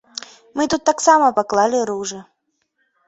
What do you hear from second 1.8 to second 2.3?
ружы.